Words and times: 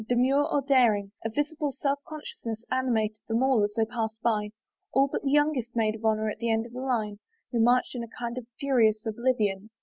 Demure 0.09 0.51
or 0.51 0.63
daring, 0.63 1.11
a 1.23 1.29
visible 1.29 1.71
self 1.71 1.99
consciousness 2.07 2.63
animated 2.71 3.19
them 3.27 3.43
all 3.43 3.63
as 3.63 3.75
they 3.77 3.85
passed 3.85 4.19
by, 4.23 4.49
all 4.91 5.07
but 5.07 5.21
the 5.21 5.29
youngest 5.29 5.75
maid 5.75 5.93
of 5.93 6.03
honor 6.03 6.27
at 6.27 6.39
the 6.39 6.49
end 6.49 6.65
of 6.65 6.73
the 6.73 6.81
line, 6.81 7.19
who 7.51 7.59
marched 7.59 7.93
in 7.93 8.01
a 8.03 8.07
kind 8.19 8.35
of 8.39 8.47
furious 8.59 9.05
oblivion. 9.05 9.69